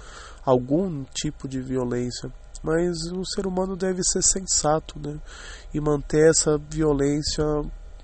algum 0.44 1.04
tipo 1.04 1.46
de 1.46 1.60
violência 1.60 2.32
mas 2.62 2.96
o 3.12 3.24
ser 3.24 3.46
humano 3.46 3.76
deve 3.76 4.02
ser 4.02 4.22
sensato, 4.22 4.98
né? 4.98 5.18
E 5.72 5.80
manter 5.80 6.30
essa 6.30 6.58
violência 6.58 7.44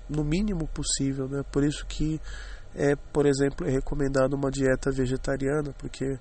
no 0.09 0.23
mínimo 0.23 0.67
possível, 0.67 1.27
né? 1.27 1.43
Por 1.51 1.63
isso 1.63 1.85
que 1.85 2.19
é, 2.75 2.95
por 2.95 3.25
exemplo, 3.25 3.67
é 3.67 3.71
recomendado 3.71 4.33
uma 4.33 4.49
dieta 4.49 4.91
vegetariana, 4.91 5.73
porque 5.77 6.17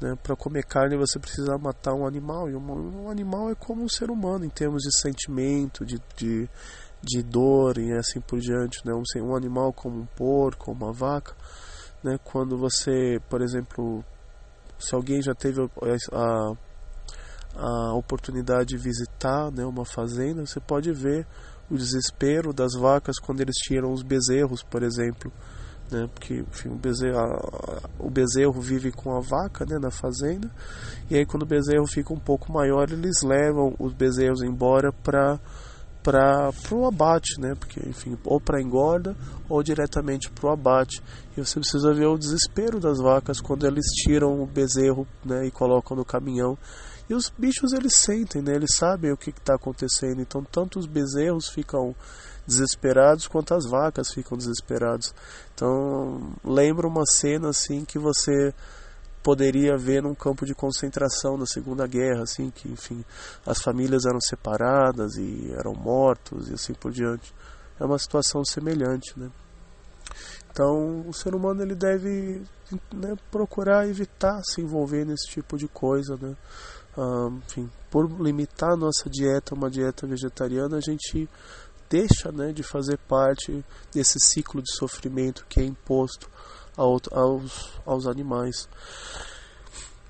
né, 0.00 0.16
para 0.22 0.34
comer 0.34 0.64
carne 0.64 0.96
você 0.96 1.18
precisa 1.18 1.56
matar 1.58 1.94
um 1.94 2.06
animal 2.06 2.48
e 2.50 2.56
um, 2.56 3.04
um, 3.04 3.10
animal 3.10 3.50
é 3.50 3.54
como 3.54 3.82
um 3.82 3.88
ser 3.88 4.10
humano 4.10 4.44
em 4.44 4.50
termos 4.50 4.82
de 4.82 4.98
sentimento, 4.98 5.84
de, 5.84 6.00
de, 6.16 6.48
de 7.02 7.22
dor 7.22 7.78
e 7.78 7.92
assim 7.92 8.20
por 8.20 8.40
diante, 8.40 8.84
né? 8.84 8.92
Um, 8.94 9.26
um 9.26 9.36
animal 9.36 9.72
como 9.72 10.00
um 10.00 10.06
porco, 10.06 10.72
uma 10.72 10.92
vaca, 10.92 11.34
né? 12.02 12.18
Quando 12.24 12.56
você, 12.56 13.20
por 13.28 13.42
exemplo, 13.42 14.04
se 14.78 14.94
alguém 14.94 15.22
já 15.22 15.34
teve 15.34 15.60
a, 15.62 15.66
a 16.12 16.52
a 17.56 17.94
oportunidade 17.94 18.70
de 18.70 18.76
visitar 18.76 19.50
né, 19.50 19.64
uma 19.64 19.84
fazenda, 19.84 20.44
você 20.44 20.60
pode 20.60 20.92
ver 20.92 21.26
o 21.70 21.76
desespero 21.76 22.52
das 22.52 22.74
vacas 22.74 23.18
quando 23.18 23.40
eles 23.40 23.56
tiram 23.56 23.92
os 23.92 24.02
bezerros, 24.02 24.62
por 24.62 24.82
exemplo. 24.82 25.32
Né, 25.90 26.08
porque 26.12 26.40
enfim, 26.40 26.70
o, 26.70 26.76
bezerro, 26.76 27.18
a, 27.18 27.80
o 27.98 28.10
bezerro 28.10 28.60
vive 28.60 28.90
com 28.90 29.16
a 29.16 29.20
vaca 29.20 29.66
né, 29.66 29.78
na 29.78 29.90
fazenda, 29.90 30.50
e 31.10 31.16
aí 31.16 31.26
quando 31.26 31.42
o 31.42 31.46
bezerro 31.46 31.86
fica 31.86 32.12
um 32.12 32.18
pouco 32.18 32.50
maior, 32.50 32.90
eles 32.90 33.22
levam 33.22 33.74
os 33.78 33.92
bezerros 33.92 34.42
embora 34.42 34.92
para 34.92 35.38
para 36.04 36.52
o 36.70 36.86
abate, 36.86 37.40
né? 37.40 37.54
Porque, 37.58 37.80
enfim, 37.88 38.14
ou 38.26 38.38
para 38.38 38.60
engorda 38.60 39.16
ou 39.48 39.62
diretamente 39.62 40.30
para 40.30 40.50
o 40.50 40.52
abate. 40.52 41.02
E 41.34 41.40
você 41.40 41.58
precisa 41.58 41.94
ver 41.94 42.06
o 42.06 42.18
desespero 42.18 42.78
das 42.78 42.98
vacas 42.98 43.40
quando 43.40 43.66
eles 43.66 43.86
tiram 43.86 44.42
o 44.42 44.46
bezerro, 44.46 45.06
né? 45.24 45.46
E 45.46 45.50
colocam 45.50 45.96
no 45.96 46.04
caminhão 46.04 46.58
e 47.08 47.14
os 47.14 47.30
bichos 47.30 47.72
eles 47.72 47.96
sentem, 47.96 48.40
né? 48.40 48.54
Eles 48.54 48.74
sabem 48.76 49.12
o 49.12 49.16
que 49.16 49.30
está 49.30 49.54
acontecendo. 49.54 50.20
Então 50.20 50.42
tanto 50.42 50.78
os 50.78 50.86
bezerros 50.86 51.48
ficam 51.48 51.94
desesperados 52.46 53.26
quanto 53.26 53.54
as 53.54 53.68
vacas 53.68 54.12
ficam 54.12 54.36
desesperados. 54.36 55.14
Então 55.54 56.32
lembra 56.44 56.86
uma 56.86 57.04
cena 57.06 57.50
assim 57.50 57.84
que 57.84 57.98
você 57.98 58.54
poderia 59.22 59.76
ver 59.78 60.02
num 60.02 60.14
campo 60.14 60.44
de 60.44 60.54
concentração 60.54 61.38
na 61.38 61.46
Segunda 61.46 61.86
Guerra, 61.86 62.24
assim 62.24 62.50
que 62.50 62.70
enfim 62.70 63.02
as 63.46 63.62
famílias 63.62 64.04
eram 64.04 64.20
separadas 64.20 65.16
e 65.16 65.50
eram 65.58 65.74
mortos 65.74 66.50
e 66.50 66.54
assim 66.54 66.74
por 66.74 66.92
diante. 66.92 67.34
É 67.80 67.84
uma 67.84 67.98
situação 67.98 68.44
semelhante, 68.44 69.18
né? 69.18 69.30
Então 70.50 71.04
o 71.08 71.12
ser 71.12 71.34
humano 71.34 71.62
ele 71.62 71.74
deve 71.74 72.42
né, 72.92 73.16
procurar 73.30 73.88
evitar 73.88 74.40
se 74.44 74.60
envolver 74.60 75.04
nesse 75.04 75.28
tipo 75.28 75.56
de 75.56 75.66
coisa, 75.66 76.16
né? 76.16 76.36
Enfim, 77.46 77.70
por 77.90 78.08
limitar 78.20 78.72
a 78.72 78.76
nossa 78.76 79.08
dieta 79.10 79.54
a 79.54 79.56
uma 79.56 79.70
dieta 79.70 80.06
vegetariana, 80.06 80.76
a 80.76 80.80
gente 80.80 81.28
deixa 81.88 82.32
né, 82.32 82.52
de 82.52 82.62
fazer 82.62 82.98
parte 82.98 83.64
desse 83.92 84.18
ciclo 84.20 84.62
de 84.62 84.72
sofrimento 84.74 85.46
que 85.48 85.60
é 85.60 85.64
imposto 85.64 86.28
aos, 86.76 87.70
aos 87.84 88.06
animais. 88.06 88.68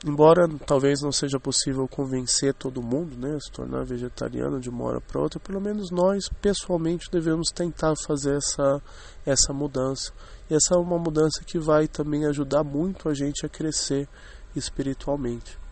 Embora 0.07 0.47
talvez 0.67 1.01
não 1.01 1.11
seja 1.11 1.41
possível 1.41 1.89
convencer 1.89 2.53
todo 2.53 2.83
mundo 2.83 3.17
né, 3.17 3.37
a 3.37 3.41
se 3.41 3.51
tornar 3.51 3.85
vegetariano 3.85 4.61
de 4.61 4.69
uma 4.69 4.85
hora 4.85 5.01
para 5.01 5.21
outra, 5.21 5.41
pelo 5.41 5.61
menos 5.61 5.91
nós 5.91 6.29
pessoalmente 6.43 7.11
devemos 7.11 7.49
tentar 7.49 7.95
fazer 8.07 8.37
essa, 8.37 8.83
essa 9.25 9.53
mudança. 9.55 10.13
E 10.51 10.55
essa 10.55 10.75
é 10.75 10.79
uma 10.79 10.99
mudança 10.99 11.43
que 11.47 11.59
vai 11.59 11.89
também 11.89 12.27
ajudar 12.27 12.63
muito 12.63 13.09
a 13.09 13.15
gente 13.15 13.47
a 13.47 13.49
crescer 13.49 14.07
espiritualmente. 14.55 15.64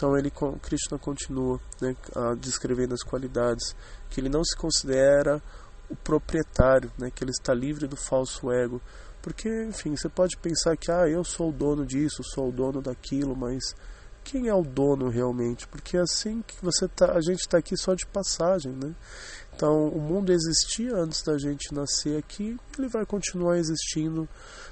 Então 0.00 0.16
ele 0.16 0.30
Krishna 0.62 0.98
continua 0.98 1.60
né, 1.78 1.94
descrevendo 2.38 2.94
as 2.94 3.02
qualidades 3.02 3.76
que 4.08 4.18
ele 4.18 4.30
não 4.30 4.42
se 4.42 4.56
considera 4.56 5.42
o 5.90 5.96
proprietário, 5.96 6.90
né, 6.96 7.10
que 7.14 7.22
ele 7.22 7.32
está 7.32 7.52
livre 7.52 7.86
do 7.86 7.96
falso 7.96 8.50
ego, 8.50 8.80
porque 9.20 9.46
enfim 9.64 9.94
você 9.94 10.08
pode 10.08 10.38
pensar 10.38 10.74
que 10.78 10.90
ah 10.90 11.06
eu 11.06 11.22
sou 11.22 11.50
o 11.50 11.52
dono 11.52 11.84
disso, 11.84 12.22
sou 12.24 12.48
o 12.48 12.52
dono 12.52 12.80
daquilo, 12.80 13.36
mas 13.36 13.74
quem 14.24 14.48
é 14.48 14.54
o 14.54 14.62
dono 14.62 15.10
realmente? 15.10 15.68
Porque 15.68 15.98
é 15.98 16.00
assim 16.00 16.42
que 16.46 16.56
você 16.62 16.88
tá, 16.88 17.12
a 17.12 17.20
gente 17.20 17.40
está 17.40 17.58
aqui 17.58 17.76
só 17.76 17.94
de 17.94 18.06
passagem, 18.06 18.72
né? 18.72 18.94
Então 19.54 19.88
o 19.88 20.00
mundo 20.00 20.32
existia 20.32 20.96
antes 20.96 21.22
da 21.22 21.36
gente 21.36 21.74
nascer 21.74 22.16
aqui, 22.16 22.56
ele 22.78 22.88
vai 22.88 23.04
continuar 23.04 23.58
existindo 23.58 24.26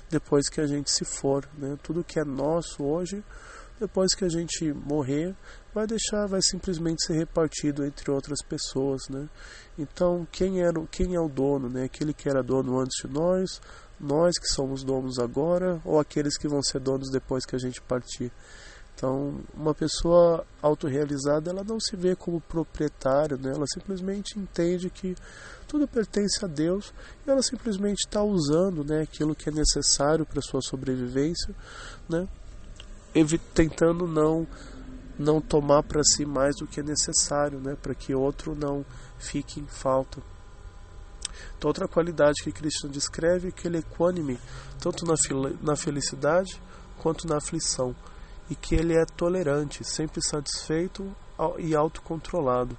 depois 0.08 0.48
que 0.48 0.62
a 0.62 0.66
gente 0.66 0.90
se 0.90 1.04
for, 1.04 1.46
né? 1.58 1.76
Tudo 1.82 2.02
que 2.02 2.18
é 2.18 2.24
nosso 2.24 2.82
hoje 2.82 3.22
depois 3.78 4.14
que 4.14 4.24
a 4.24 4.28
gente 4.28 4.72
morrer, 4.72 5.34
vai 5.74 5.86
deixar, 5.86 6.26
vai 6.26 6.40
simplesmente 6.42 7.04
ser 7.04 7.14
repartido 7.14 7.84
entre 7.84 8.10
outras 8.10 8.42
pessoas, 8.42 9.08
né? 9.08 9.28
Então, 9.78 10.26
quem 10.32 10.60
era, 10.60 10.80
quem 10.90 11.14
é 11.14 11.20
o 11.20 11.28
dono, 11.28 11.68
né? 11.68 11.84
Aquele 11.84 12.12
que 12.12 12.28
era 12.28 12.42
dono 12.42 12.78
antes 12.80 12.96
de 13.02 13.12
nós, 13.12 13.60
nós 14.00 14.38
que 14.38 14.48
somos 14.48 14.82
donos 14.82 15.18
agora, 15.18 15.80
ou 15.84 15.98
aqueles 15.98 16.36
que 16.36 16.48
vão 16.48 16.62
ser 16.62 16.80
donos 16.80 17.10
depois 17.10 17.44
que 17.44 17.56
a 17.56 17.58
gente 17.58 17.80
partir. 17.80 18.32
Então, 18.98 19.38
uma 19.54 19.72
pessoa 19.72 20.44
autorrealizada, 20.60 21.50
ela 21.50 21.62
não 21.62 21.78
se 21.78 21.94
vê 21.94 22.16
como 22.16 22.40
proprietário, 22.40 23.38
né? 23.38 23.52
ela 23.54 23.64
simplesmente 23.72 24.36
entende 24.36 24.90
que 24.90 25.14
tudo 25.68 25.86
pertence 25.86 26.44
a 26.44 26.48
Deus 26.48 26.92
e 27.24 27.30
ela 27.30 27.40
simplesmente 27.40 28.00
está 28.00 28.24
usando 28.24 28.82
né, 28.82 29.02
aquilo 29.02 29.36
que 29.36 29.50
é 29.50 29.52
necessário 29.52 30.26
para 30.26 30.42
sua 30.42 30.60
sobrevivência, 30.60 31.54
né? 32.08 32.26
Tentando 33.54 34.06
não 34.06 34.46
não 35.18 35.40
tomar 35.40 35.82
para 35.82 36.04
si 36.04 36.24
mais 36.24 36.54
do 36.56 36.66
que 36.66 36.78
é 36.78 36.82
necessário, 36.82 37.58
né, 37.58 37.76
para 37.82 37.92
que 37.92 38.14
outro 38.14 38.54
não 38.54 38.86
fique 39.18 39.58
em 39.58 39.66
falta. 39.66 40.22
Então, 41.56 41.68
outra 41.68 41.88
qualidade 41.88 42.42
que 42.44 42.52
Cristo 42.52 42.88
descreve 42.88 43.48
é 43.48 43.50
que 43.50 43.66
ele 43.66 43.78
é 43.78 43.80
equânime, 43.80 44.38
tanto 44.78 45.04
na, 45.04 45.14
na 45.60 45.74
felicidade 45.74 46.60
quanto 46.98 47.26
na 47.26 47.38
aflição 47.38 47.96
e 48.48 48.54
que 48.54 48.76
ele 48.76 48.94
é 48.94 49.04
tolerante, 49.04 49.84
sempre 49.84 50.22
satisfeito 50.22 51.12
e 51.58 51.74
autocontrolado. 51.74 52.76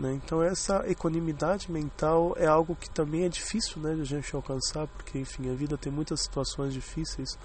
Né? 0.00 0.14
Então 0.14 0.42
essa 0.42 0.82
equanimidade 0.88 1.70
mental 1.70 2.34
é 2.38 2.46
algo 2.46 2.74
que 2.74 2.88
também 2.88 3.26
é 3.26 3.28
difícil 3.28 3.82
né, 3.82 3.94
de 3.94 4.00
a 4.00 4.04
gente 4.04 4.34
alcançar, 4.34 4.86
porque 4.86 5.18
enfim 5.18 5.50
a 5.50 5.54
vida 5.54 5.76
tem 5.76 5.92
muitas 5.92 6.22
situações 6.22 6.72
difíceis, 6.72 7.38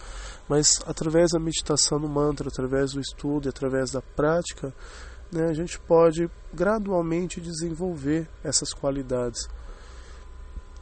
mas 0.48 0.80
através 0.88 1.32
da 1.32 1.40
meditação 1.40 2.00
no 2.00 2.08
mantra, 2.08 2.48
através 2.48 2.94
do 2.94 3.02
estudo, 3.02 3.50
através 3.50 3.92
da 3.92 4.02
prática, 4.02 4.74
né, 5.30 5.50
a 5.50 5.54
gente 5.54 5.78
pode 5.82 6.32
gradualmente 6.54 7.42
desenvolver 7.42 8.26
essas 8.42 8.74
qualidades. 8.74 9.50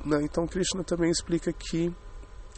Né? 0.06 0.22
Então 0.22 0.46
Krishna 0.46 0.84
também 0.84 1.10
explica 1.10 1.52
que 1.52 1.92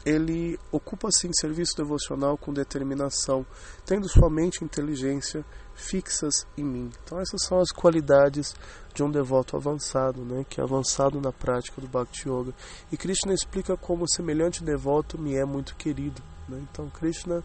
ele 0.06 0.60
ocupa-se 0.72 1.28
em 1.28 1.34
serviço 1.34 1.76
devocional 1.76 2.38
com 2.38 2.54
determinação, 2.54 3.46
tendo 3.86 4.08
sua 4.08 4.30
mente 4.30 4.62
e 4.62 4.64
inteligência 4.64 5.44
fixas 5.74 6.46
em 6.58 6.64
mim. 6.64 6.90
Então 7.04 7.20
essas 7.20 7.44
são 7.44 7.60
as 7.60 7.72
qualidades 7.72 8.56
de 8.94 9.04
um 9.04 9.10
devoto 9.12 9.58
avançado, 9.58 10.24
né, 10.24 10.46
que 10.48 10.62
é 10.62 10.64
avançado 10.64 11.20
na 11.20 11.32
prática 11.32 11.82
do 11.82 11.88
Bhakti 11.88 12.30
Yoga. 12.30 12.54
E 12.92 12.98
Krishna 12.98 13.34
explica 13.34 13.76
como 13.76 14.08
semelhante 14.08 14.64
devoto 14.64 15.18
me 15.18 15.36
é 15.36 15.44
muito 15.44 15.76
querido. 15.76 16.22
Né? 16.48 16.64
Então 16.72 16.90
Krishna 16.90 17.44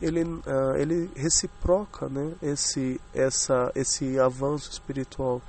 ele, 0.00 0.22
uh, 0.22 0.76
ele 0.76 1.10
reciproca 1.16 2.08
né, 2.08 2.34
esse, 2.42 3.00
essa, 3.14 3.72
esse 3.74 4.18
avanço 4.18 4.70
espiritual. 4.70 5.40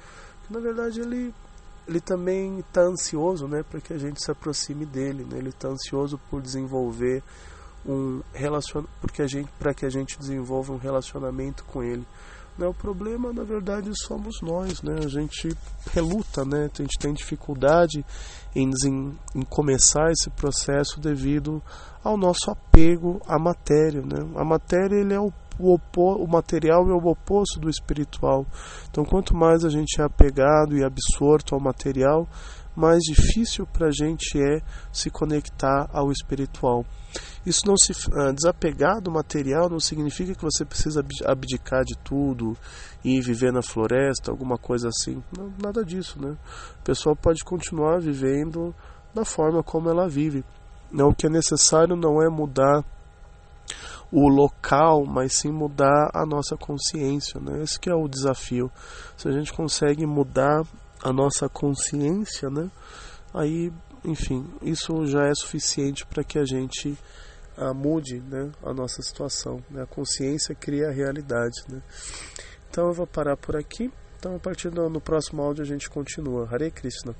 Na 0.49 0.59
verdade 0.59 1.01
ele 1.01 1.33
ele 1.87 1.99
também 1.99 2.59
está 2.59 2.81
ansioso 2.81 3.47
né, 3.47 3.63
para 3.63 3.79
que 3.79 3.93
a 3.93 3.97
gente 3.97 4.23
se 4.23 4.31
aproxime 4.31 4.85
dele. 4.85 5.23
Né? 5.23 5.37
Ele 5.37 5.49
está 5.49 5.67
ansioso 5.67 6.19
por 6.29 6.41
desenvolver 6.41 7.23
um 7.85 8.21
relacion... 8.33 8.83
porque 8.99 9.21
a 9.21 9.27
gente 9.27 9.49
para 9.59 9.73
que 9.73 9.85
a 9.85 9.89
gente 9.89 10.17
desenvolva 10.17 10.73
um 10.73 10.77
relacionamento 10.77 11.63
com 11.65 11.83
ele. 11.83 12.05
Né? 12.57 12.65
O 12.65 12.73
problema, 12.73 13.31
na 13.31 13.43
verdade, 13.43 13.91
somos 13.93 14.41
nós. 14.41 14.81
Né? 14.81 14.95
A 15.03 15.07
gente 15.07 15.55
reluta, 15.93 16.43
né? 16.43 16.69
a 16.73 16.81
gente 16.81 16.97
tem 16.97 17.13
dificuldade 17.13 18.03
em, 18.55 18.71
em 19.35 19.41
começar 19.43 20.11
esse 20.11 20.29
processo 20.31 20.99
devido 20.99 21.61
ao 22.03 22.17
nosso 22.17 22.49
apego 22.49 23.21
à 23.27 23.37
matéria. 23.37 24.01
Né? 24.01 24.27
A 24.35 24.43
matéria 24.43 24.95
ele 24.95 25.13
é 25.13 25.19
o 25.19 25.31
o, 25.59 25.73
opo, 25.73 26.15
o 26.15 26.27
material 26.27 26.89
é 26.89 26.93
o 26.93 27.07
oposto 27.07 27.59
do 27.59 27.69
espiritual. 27.69 28.45
Então, 28.89 29.03
quanto 29.03 29.35
mais 29.35 29.63
a 29.63 29.69
gente 29.69 29.99
é 30.01 30.03
apegado 30.03 30.77
e 30.77 30.83
absorto 30.83 31.55
ao 31.55 31.61
material, 31.61 32.27
mais 32.75 33.01
difícil 33.03 33.65
para 33.65 33.87
a 33.87 33.91
gente 33.91 34.37
é 34.37 34.61
se 34.91 35.09
conectar 35.09 35.89
ao 35.93 36.11
espiritual. 36.11 36.85
Isso 37.45 37.61
não 37.65 37.77
se 37.77 37.91
uh, 37.91 38.33
desapegar 38.33 38.99
do 38.99 39.11
material 39.11 39.69
não 39.69 39.79
significa 39.79 40.35
que 40.35 40.43
você 40.43 40.65
precisa 40.65 41.05
abdicar 41.25 41.83
de 41.85 41.95
tudo 42.03 42.57
e 43.03 43.21
viver 43.21 43.53
na 43.53 43.61
floresta, 43.61 44.31
alguma 44.31 44.57
coisa 44.57 44.89
assim. 44.89 45.23
Não, 45.37 45.53
nada 45.61 45.85
disso, 45.85 46.21
né? 46.21 46.35
A 46.81 46.83
pessoa 46.83 47.15
pode 47.15 47.43
continuar 47.45 48.01
vivendo 48.01 48.75
da 49.13 49.23
forma 49.23 49.63
como 49.63 49.89
ela 49.89 50.09
vive. 50.09 50.43
Não, 50.91 51.09
o 51.09 51.15
que 51.15 51.27
é 51.27 51.29
necessário 51.29 51.95
não 51.95 52.21
é 52.21 52.29
mudar 52.29 52.83
o 54.15 54.29
local, 54.29 55.05
mas 55.05 55.33
sim 55.33 55.51
mudar 55.51 56.09
a 56.13 56.25
nossa 56.25 56.55
consciência. 56.55 57.37
Né? 57.37 57.61
Esse 57.61 57.77
que 57.77 57.89
é 57.89 57.93
o 57.93 58.07
desafio. 58.07 58.71
Se 59.17 59.27
a 59.27 59.31
gente 59.31 59.51
consegue 59.51 60.05
mudar 60.05 60.63
a 61.03 61.11
nossa 61.11 61.49
consciência, 61.49 62.49
né? 62.49 62.71
aí, 63.33 63.73
enfim, 64.05 64.47
isso 64.61 65.05
já 65.05 65.25
é 65.25 65.35
suficiente 65.35 66.05
para 66.05 66.23
que 66.23 66.39
a 66.39 66.45
gente 66.45 66.97
ah, 67.57 67.73
mude 67.73 68.21
né? 68.21 68.53
a 68.63 68.73
nossa 68.73 69.01
situação. 69.01 69.61
Né? 69.69 69.83
A 69.83 69.85
consciência 69.85 70.55
cria 70.55 70.87
a 70.87 70.93
realidade. 70.93 71.61
Né? 71.67 71.81
Então 72.69 72.87
eu 72.87 72.93
vou 72.93 73.05
parar 73.05 73.35
por 73.35 73.57
aqui. 73.57 73.91
Então 74.17 74.33
a 74.33 74.39
partir 74.39 74.69
do 74.69 74.89
no 74.89 75.01
próximo 75.01 75.41
áudio 75.41 75.61
a 75.61 75.67
gente 75.67 75.89
continua. 75.89 76.47
Hare 76.49 76.71
Krishna. 76.71 77.13